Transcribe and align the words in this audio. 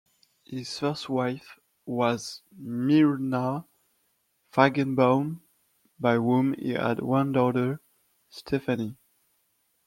His 0.45 0.79
first 0.79 1.09
wife 1.09 1.59
was 1.85 2.41
Myrna 2.57 3.67
Feigenbaum, 4.51 5.41
by 5.99 6.15
whom 6.15 6.53
he 6.53 6.71
had 6.71 7.01
one 7.01 7.33
daughter, 7.33 7.81
Stephanie. 8.27 8.97